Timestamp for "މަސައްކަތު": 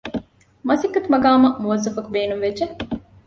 0.67-1.07